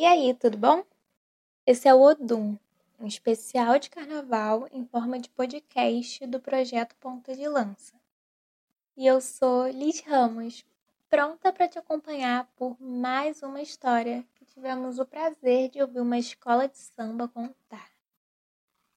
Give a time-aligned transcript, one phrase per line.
[0.00, 0.84] E aí, tudo bom?
[1.66, 2.56] Esse é o Odum,
[3.00, 7.94] um especial de carnaval em forma de podcast do projeto Ponta de Lança.
[8.96, 10.64] E eu sou Liz Ramos,
[11.10, 16.16] pronta para te acompanhar por mais uma história que tivemos o prazer de ouvir uma
[16.16, 17.90] escola de samba contar.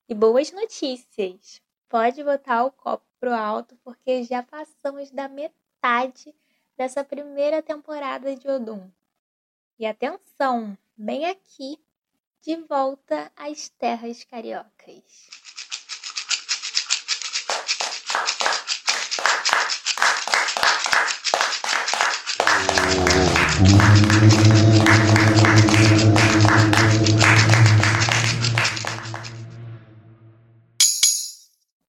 [0.07, 1.63] E boas notícias!
[1.89, 6.36] Pode botar o copo pro alto porque já passamos da metade
[6.77, 8.88] dessa primeira temporada de Odum.
[9.79, 11.79] E atenção, bem aqui,
[12.43, 15.30] de volta às terras cariocas.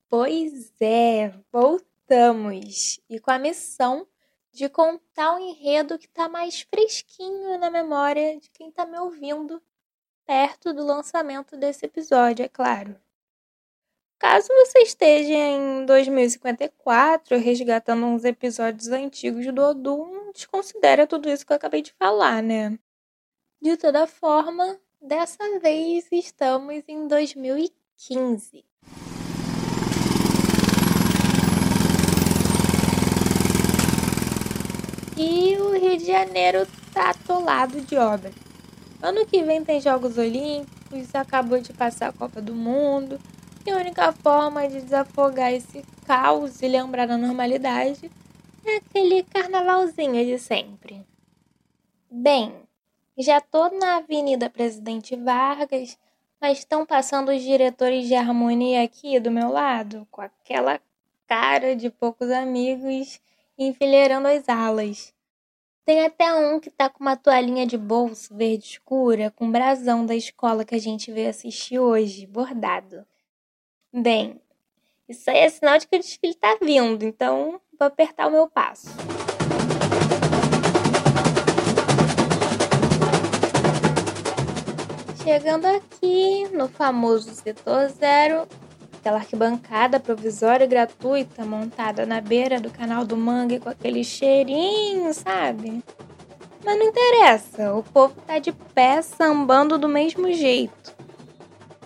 [0.08, 4.06] Pois é, voltamos e com a missão
[4.52, 9.62] de contar um enredo que está mais fresquinho na memória de quem está me ouvindo
[10.26, 13.00] perto do lançamento desse episódio, é claro.
[14.18, 21.52] Caso você esteja em 2054 resgatando uns episódios antigos do Odum, desconsidera tudo isso que
[21.52, 22.78] eu acabei de falar, né?
[23.60, 28.64] De toda forma, dessa vez estamos em 2015.
[35.24, 38.32] E o Rio de Janeiro tá atolado de obra.
[39.00, 43.20] Ano que vem tem Jogos Olímpicos, acabou de passar a Copa do Mundo,
[43.64, 48.10] e a única forma de desafogar esse caos e lembrar da normalidade
[48.66, 51.06] é aquele carnavalzinho de sempre.
[52.10, 52.52] Bem,
[53.16, 55.96] já tô na Avenida Presidente Vargas,
[56.40, 60.80] mas estão passando os diretores de harmonia aqui do meu lado, com aquela
[61.28, 63.20] cara de poucos amigos
[63.58, 65.11] enfileirando as alas.
[65.84, 70.14] Tem até um que tá com uma toalhinha de bolso verde escura com brasão da
[70.14, 73.04] escola que a gente veio assistir hoje, bordado.
[73.92, 74.40] Bem,
[75.08, 78.48] isso aí é sinal de que o desfile tá vindo, então vou apertar o meu
[78.48, 78.86] passo.
[85.24, 88.46] Chegando aqui no famoso setor zero,
[89.02, 95.12] aquela arquibancada provisória e gratuita montada na beira do canal do Mangue com aquele cheirinho,
[95.12, 95.82] sabe?
[96.64, 100.94] Mas não interessa, o povo tá de pé sambando do mesmo jeito.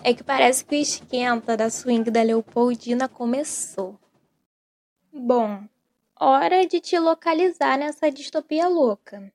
[0.03, 3.99] É que parece que o esquenta da swing da Leopoldina começou.
[5.11, 5.63] Bom,
[6.19, 9.33] hora de te localizar nessa distopia louca.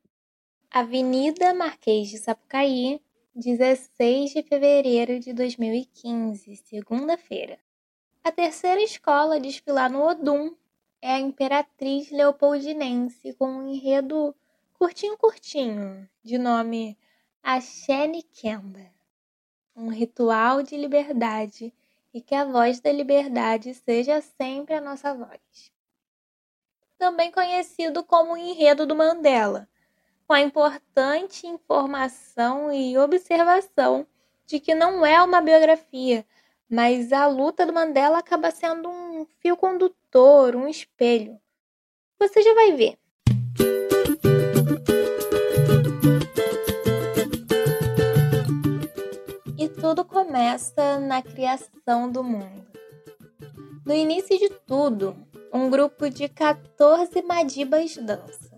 [0.71, 3.01] Avenida Marquês de Sapucaí,
[3.35, 7.59] 16 de fevereiro de 2015, segunda-feira.
[8.25, 10.55] A terceira escola a desfilar no Odum
[11.01, 14.33] é a Imperatriz Leopoldinense, com um enredo
[14.75, 16.97] curtinho-curtinho, de nome
[17.43, 18.93] Axé Kenda.
[19.75, 21.75] Um ritual de liberdade
[22.15, 25.73] e que a voz da liberdade seja sempre a nossa voz.
[26.97, 29.69] Também conhecido como Enredo do Mandela,
[30.29, 34.07] com a importante informação e observação
[34.47, 36.25] de que não é uma biografia,
[36.73, 41.39] mas a luta do Mandela acaba sendo um fio condutor, um espelho.
[42.19, 42.99] Você já vai ver.
[49.59, 52.67] E tudo começa na criação do mundo.
[53.85, 55.15] No início de tudo,
[55.53, 58.51] um grupo de 14 Madibas dança.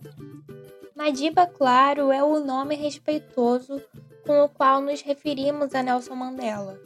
[0.94, 3.82] Madiba, claro, é o nome respeitoso
[4.24, 6.78] com o qual nos referimos a Nelson Mandela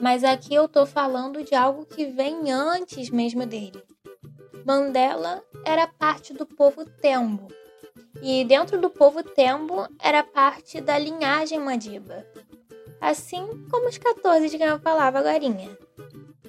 [0.00, 3.82] mas aqui eu tô falando de algo que vem antes mesmo dele.
[4.64, 7.48] Mandela era parte do povo Tembo,
[8.22, 12.26] e dentro do povo Tembo era parte da linhagem Madiba,
[13.00, 15.40] assim como os 14 de quem eu falava agora.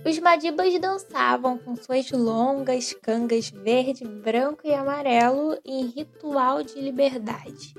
[0.03, 7.75] Os Madibas dançavam com suas longas cangas verde, branco e amarelo em ritual de liberdade.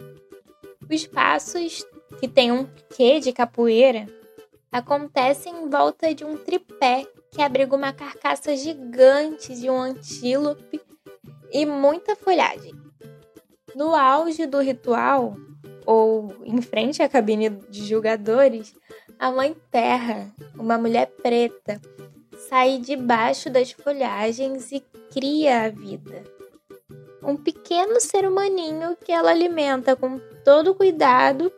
[0.88, 1.84] Os passos,
[2.20, 4.06] que têm um quê de capoeira,
[4.72, 10.80] acontece em volta de um tripé que abriga uma carcaça gigante de um antílope
[11.52, 12.72] e muita folhagem.
[13.74, 15.36] No auge do ritual,
[15.84, 18.74] ou em frente à cabine de julgadores,
[19.18, 21.80] a Mãe Terra, uma mulher preta,
[22.48, 24.80] sai debaixo das folhagens e
[25.12, 26.24] cria a vida.
[27.22, 31.52] Um pequeno ser humaninho que ela alimenta com todo cuidado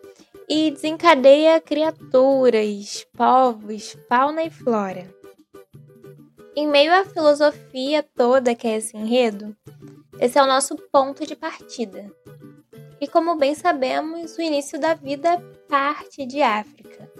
[0.48, 5.06] e desencadeia criaturas, povos, fauna e flora.
[6.56, 9.56] Em meio à filosofia toda que é esse enredo,
[10.20, 12.10] esse é o nosso ponto de partida.
[13.00, 17.10] E como bem sabemos, o início da vida parte de África.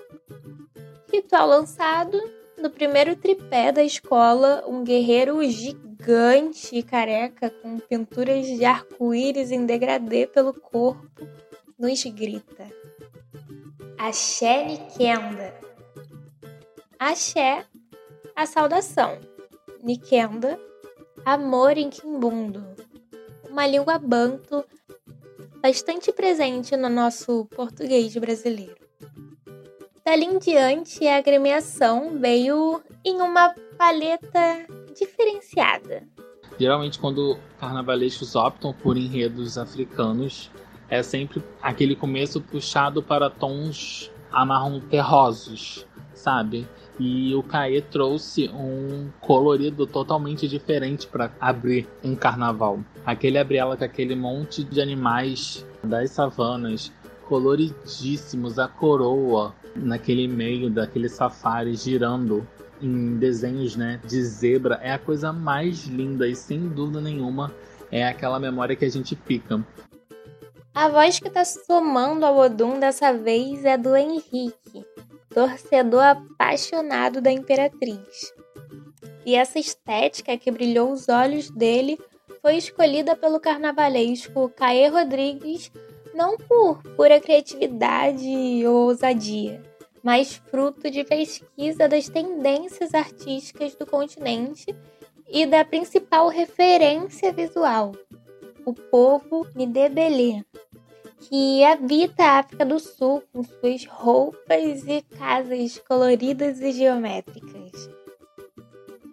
[1.12, 2.19] Ritual lançado
[2.56, 9.67] no primeiro tripé da escola, um guerreiro gigante e careca com pinturas de arco-íris em
[9.67, 11.27] degradê pelo corpo
[11.79, 12.67] nos grita:
[14.06, 15.55] Axé Nikenda.
[16.99, 17.65] Axé,
[18.37, 19.19] a saudação.
[19.83, 20.61] Nikenda,
[21.25, 22.62] amor em Kimbundo.
[23.49, 24.62] Uma língua banto
[25.62, 28.77] bastante presente no nosso português brasileiro.
[30.05, 36.06] Dali em diante, a agremiação veio em uma paleta diferenciada.
[36.61, 40.51] Geralmente, quando carnavalescos optam por enredos africanos,
[40.88, 46.66] é sempre aquele começo puxado para tons amarrom terrosos, sabe?
[46.98, 52.81] E o Caê trouxe um colorido totalmente diferente para abrir um carnaval.
[53.04, 56.92] Aquele abre ela com aquele monte de animais das savanas,
[57.28, 62.46] coloridíssimos, a coroa naquele meio daquele safari girando
[62.81, 64.78] em desenhos né, de zebra.
[64.82, 67.52] É a coisa mais linda e sem dúvida nenhuma
[67.90, 69.64] é aquela memória que a gente pica.
[70.75, 74.85] A voz que está somando ao Odum dessa vez é do Henrique,
[75.31, 78.35] torcedor apaixonado da Imperatriz.
[79.25, 81.97] E essa estética que brilhou os olhos dele
[82.43, 85.71] foi escolhida pelo carnavalesco Caê Rodrigues
[86.12, 88.27] não por pura criatividade
[88.67, 89.62] ou ousadia,
[90.03, 94.75] mas fruto de pesquisa das tendências artísticas do continente
[95.29, 97.93] e da principal referência visual,
[98.64, 100.44] o povo Ndebele,
[101.20, 107.90] que habita a África do Sul com suas roupas e casas coloridas e geométricas.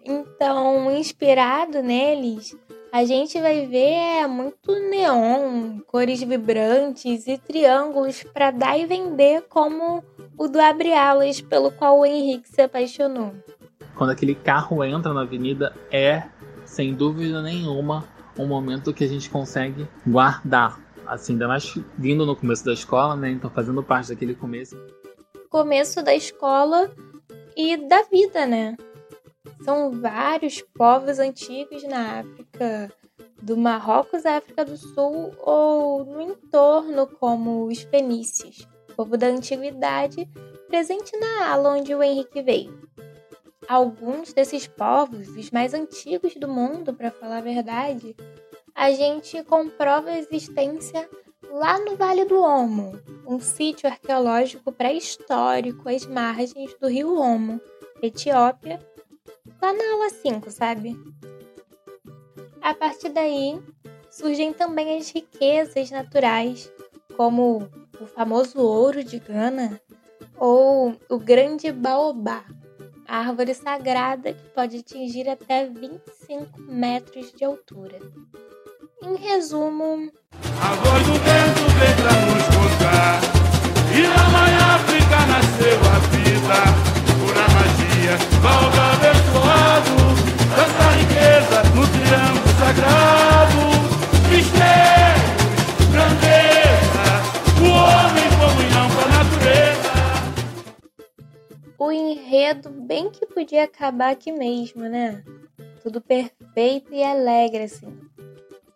[0.04, 2.56] Então, inspirado neles,
[2.92, 9.42] a gente vai ver é, muito neon, cores vibrantes e triângulos para dar e vender
[9.48, 10.04] como
[10.36, 13.32] o do Abre Alas, pelo qual o Henrique se apaixonou.
[13.94, 16.24] Quando aquele carro entra na avenida, é,
[16.66, 18.04] sem dúvida nenhuma,
[18.38, 20.80] um momento que a gente consegue guardar.
[21.06, 23.30] Assim, ainda mais vindo no começo da escola, né?
[23.30, 24.76] Então fazendo parte daquele começo.
[25.50, 26.90] Começo da escola
[27.56, 28.76] e da vida, né?
[29.64, 32.92] São vários povos antigos na África,
[33.40, 40.28] do Marrocos à África do Sul ou no entorno, como os fenícios, povo da antiguidade,
[40.68, 42.81] presente na ala onde o Henrique veio.
[43.68, 48.16] Alguns desses povos, os mais antigos do mundo, para falar a verdade,
[48.74, 51.08] a gente comprova a existência
[51.50, 57.60] lá no Vale do Omo, um sítio arqueológico pré-histórico às margens do rio Omo,
[58.02, 58.80] Etiópia,
[59.60, 60.98] lá na aula 5, sabe?
[62.60, 63.60] A partir daí,
[64.10, 66.72] surgem também as riquezas naturais,
[67.16, 67.68] como
[68.00, 69.80] o famoso ouro de Gana
[70.36, 72.44] ou o grande baobá,
[73.06, 77.98] árvore sagrada que pode atingir até 25 metros de altura.
[79.02, 80.12] Em resumo,
[80.60, 83.21] a voz do vento vem pra nos contar,
[102.52, 105.24] enredo bem que podia acabar aqui mesmo, né?
[105.82, 107.98] Tudo perfeito e alegre assim.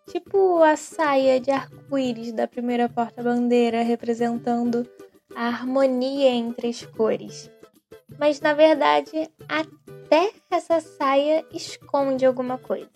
[0.08, 4.88] Tipo a saia de arco-íris da primeira porta-bandeira representando
[5.34, 7.50] a harmonia entre as cores
[8.18, 12.90] mas na verdade até essa saia esconde alguma coisa.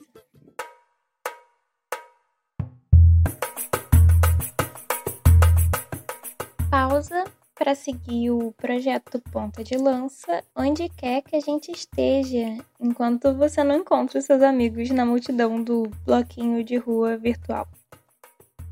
[6.70, 7.24] Pausa
[7.60, 13.62] para seguir o projeto Ponta de Lança onde quer que a gente esteja, enquanto você
[13.62, 17.68] não encontra os seus amigos na multidão do bloquinho de rua virtual.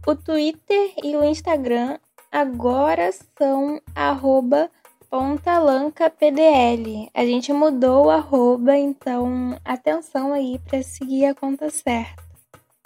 [0.07, 1.99] O Twitter e o Instagram
[2.33, 4.71] agora são arroba
[5.11, 7.11] Pontalanca PDL.
[7.13, 12.28] A gente mudou o arroba, então atenção aí para seguir a conta certa.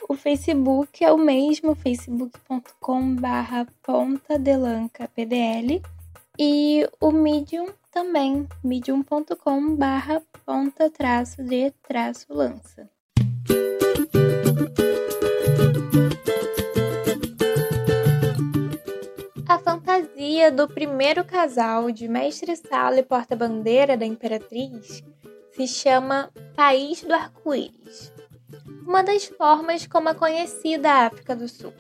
[0.09, 3.67] O Facebook é o mesmo, facebook.com barra
[5.15, 5.83] PDL
[6.39, 12.89] e o Medium também, medium.com barra ponta traço de traço lança.
[19.63, 25.03] fantasia do primeiro casal de mestre-sala e porta-bandeira da Imperatriz
[25.53, 28.13] se chama País do Arco-Íris,
[28.87, 31.73] uma das formas como é conhecida a África do Sul.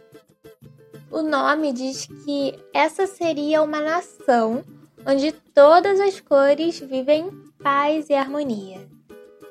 [1.11, 4.64] O nome diz que essa seria uma nação
[5.07, 7.31] onde todas as cores vivem em
[7.62, 8.88] paz e harmonia.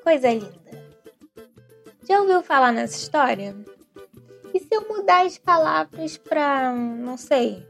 [0.04, 0.60] Coisa linda.
[2.08, 3.56] Já ouviu falar nessa história?
[4.54, 7.66] E se eu mudar as palavras para, não sei,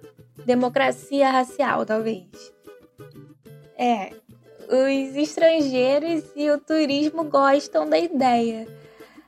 [0.46, 2.27] democracia racial, talvez?
[3.77, 4.13] É,
[4.67, 8.67] os estrangeiros e o turismo gostam da ideia.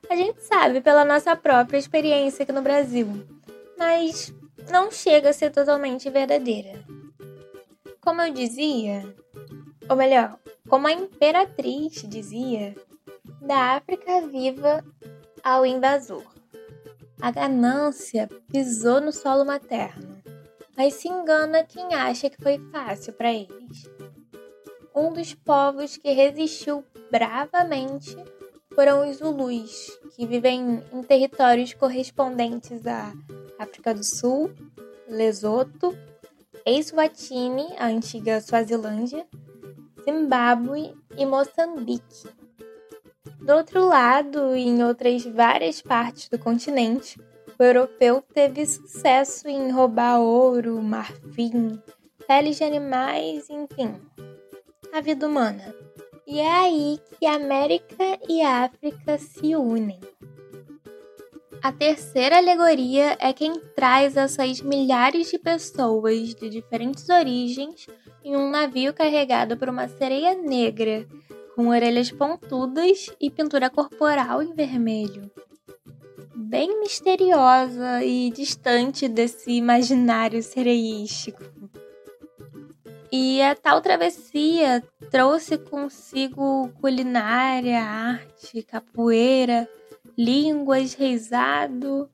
[0.10, 3.08] A gente sabe pela nossa própria experiência aqui no Brasil,
[3.78, 4.34] mas
[4.70, 6.84] não chega a ser totalmente verdadeira.
[8.02, 9.04] Como eu dizia,
[9.90, 10.38] ou melhor,
[10.70, 12.76] como a imperatriz dizia,
[13.42, 14.84] da África viva
[15.44, 16.24] ao invasor.
[17.22, 20.22] A ganância pisou no solo materno,
[20.76, 23.90] mas se engana quem acha que foi fácil para eles.
[24.96, 28.16] Um dos povos que resistiu bravamente
[28.76, 33.14] foram os Zulus, que vivem em territórios correspondentes à
[33.60, 34.52] África do Sul,
[35.08, 35.98] Lesoto,
[36.66, 39.26] Eswatini, a antiga Suazilândia,
[40.04, 42.28] Zimbábue e Moçambique.
[43.42, 47.20] Do outro lado, e em outras várias partes do continente,
[47.60, 51.82] o europeu teve sucesso em roubar ouro, marfim,
[52.28, 53.96] peles de animais, enfim,
[54.94, 55.83] a vida humana.
[56.26, 60.00] E é aí que América e África se unem.
[61.62, 67.88] A terceira alegoria é quem traz essas milhares de pessoas de diferentes origens
[68.24, 71.08] em um navio carregado por uma sereia negra,
[71.56, 75.32] com orelhas pontudas e pintura corporal em vermelho.
[76.36, 81.63] Bem misteriosa e distante desse imaginário sereístico.
[83.16, 89.70] E a tal travessia trouxe consigo culinária, arte, capoeira,
[90.18, 92.10] línguas, reizado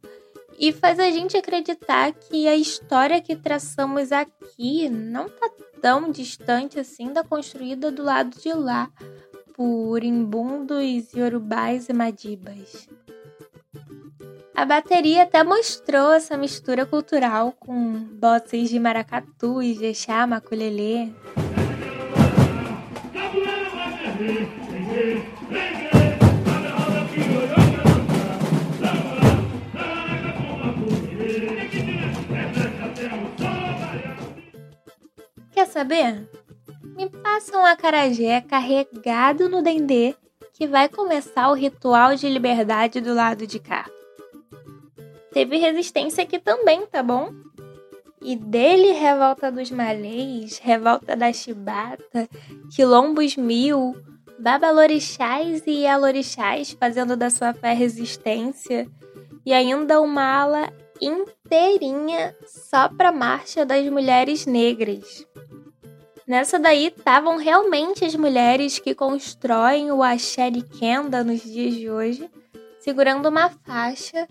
[0.60, 5.50] e faz a gente acreditar que a história que traçamos aqui não está
[5.82, 8.92] tão distante assim da construída do lado de lá
[9.54, 12.90] por imbundos yorubais e madibas.
[14.60, 21.08] A bateria até mostrou essa mistura cultural com bosses de maracatu e jexá, maculelê.
[35.54, 36.30] Quer saber?
[36.98, 40.16] Me passa um acarajé carregado no dendê
[40.52, 43.86] que vai começar o ritual de liberdade do lado de cá
[45.32, 47.32] teve resistência aqui também, tá bom?
[48.22, 52.28] E dele, revolta dos malês, revolta da chibata,
[52.76, 53.96] quilombos mil,
[54.38, 58.90] babalorixás e alorixás fazendo da sua fé resistência,
[59.46, 65.26] e ainda uma ala inteirinha só pra marcha das mulheres negras.
[66.28, 71.90] Nessa daí estavam realmente as mulheres que constroem o axé de Kenda nos dias de
[71.90, 72.30] hoje,
[72.80, 74.28] segurando uma faixa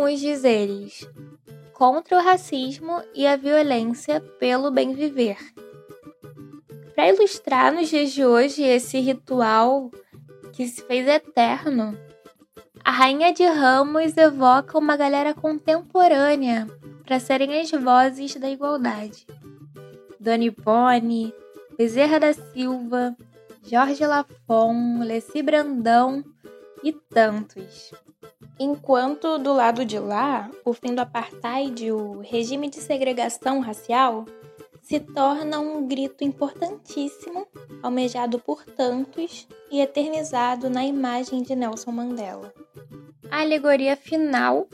[0.00, 1.06] com os dizeres
[1.74, 5.36] contra o racismo e a violência pelo bem viver.
[6.94, 9.90] Para ilustrar nos dias de hoje esse ritual
[10.54, 11.94] que se fez eterno,
[12.82, 16.66] a Rainha de Ramos evoca uma galera contemporânea
[17.04, 19.26] para serem as vozes da igualdade.
[20.18, 21.34] Dona Ivone,
[21.76, 23.14] Bezerra da Silva,
[23.62, 26.24] Jorge Lafon, Leci Brandão
[26.82, 27.92] e tantos.
[28.58, 34.26] Enquanto do lado de lá, o fim do apartheid, o regime de segregação racial,
[34.82, 37.46] se torna um grito importantíssimo,
[37.82, 42.52] almejado por tantos e eternizado na imagem de Nelson Mandela.
[43.30, 44.66] A alegoria final,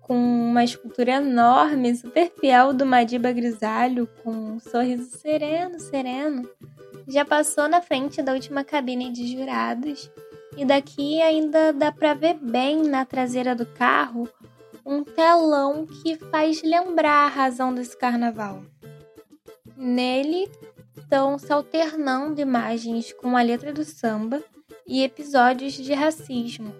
[0.00, 6.48] com uma escultura enorme, super fiel do Madiba Grisalho, com um sorriso sereno, sereno,
[7.06, 10.10] já passou na frente da última cabine de jurados
[10.56, 14.28] e daqui ainda dá para ver bem na traseira do carro
[14.84, 18.62] um telão que faz lembrar a razão desse carnaval.
[19.76, 20.50] Nele
[20.96, 24.42] estão se alternando imagens com a letra do samba
[24.86, 26.74] e episódios de racismo.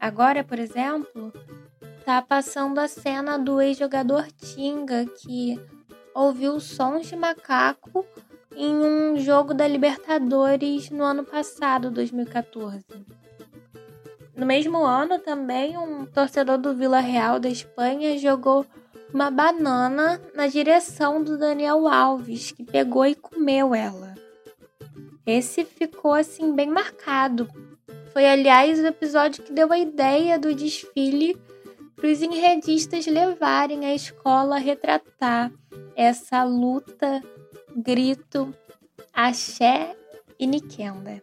[0.00, 1.32] Agora, por exemplo,
[2.04, 5.60] tá passando a cena do ex-jogador Tinga que
[6.14, 8.04] ouviu sons de macaco
[8.58, 12.84] em um jogo da Libertadores no ano passado, 2014.
[14.36, 18.66] No mesmo ano, também, um torcedor do Vila Real da Espanha jogou
[19.14, 24.14] uma banana na direção do Daniel Alves, que pegou e comeu ela.
[25.24, 27.48] Esse ficou assim bem marcado.
[28.12, 31.38] Foi, aliás, o episódio que deu a ideia do desfile
[31.94, 35.52] para os enredistas levarem a escola a retratar
[35.94, 37.22] essa luta,
[37.76, 38.54] grito,
[39.12, 39.96] axé
[40.38, 41.22] e Nikenda.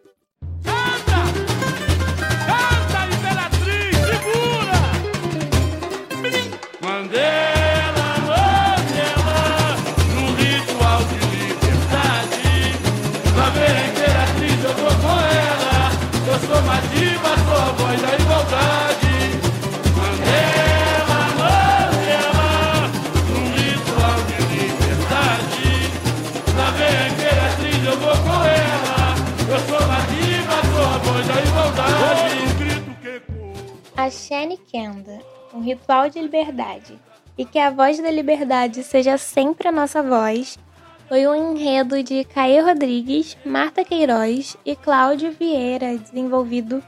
[34.56, 35.20] Nikenda,
[35.52, 36.98] um ritual de liberdade.
[37.36, 40.58] E que a voz da liberdade seja sempre a nossa voz,
[41.08, 46.82] foi um enredo de Caê Rodrigues, Marta Queiroz e Cláudio Vieira, desenvolvido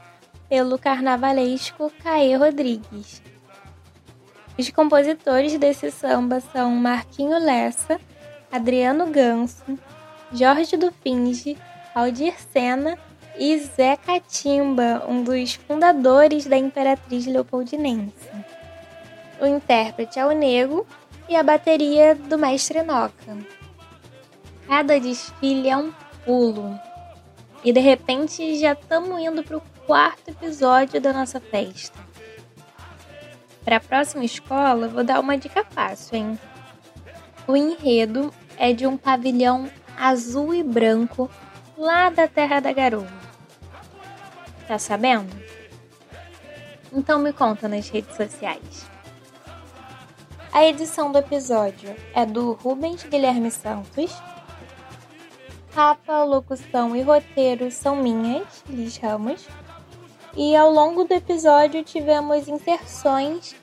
[0.49, 3.21] pelo carnavalesco Caê Rodrigues.
[4.57, 7.99] Os compositores desse samba são Marquinho Lessa,
[8.51, 9.63] Adriano Ganso,
[10.33, 11.55] Jorge do Finge,
[11.95, 12.97] Aldir Sena
[13.39, 18.29] e Zé Catimba, um dos fundadores da Imperatriz Leopoldinense.
[19.39, 20.85] O intérprete é o Nego
[21.29, 23.37] e a bateria do Mestre Noca.
[24.67, 25.93] Cada desfile é um
[26.25, 26.77] pulo.
[27.63, 31.97] E de repente já estamos indo para o quarto episódio da nossa festa.
[33.63, 36.39] Para a próxima escola, vou dar uma dica fácil, hein?
[37.47, 41.29] O enredo é de um pavilhão azul e branco
[41.77, 43.28] lá da Terra da Garoa.
[44.69, 45.35] Tá sabendo?
[46.93, 48.87] Então me conta nas redes sociais.
[50.53, 54.15] A edição do episódio é do Rubens Guilherme Santos.
[55.73, 59.47] Capa, locução e roteiro são minhas, Liz Ramos.
[60.37, 63.55] E ao longo do episódio tivemos inserções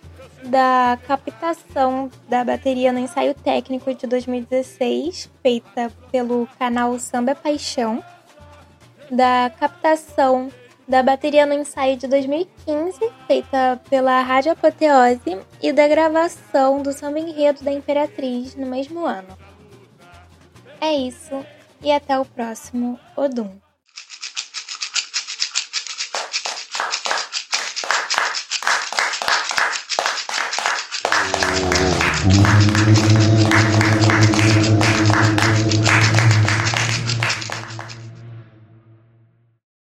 [0.43, 8.03] da captação da bateria no ensaio técnico de 2016, feita pelo canal Samba Paixão,
[9.09, 10.51] da captação
[10.89, 17.19] da bateria no ensaio de 2015, feita pela Rádio Apoteose, e da gravação do samba
[17.19, 19.37] enredo da Imperatriz no mesmo ano.
[20.81, 21.45] É isso,
[21.83, 23.66] e até o próximo Odum.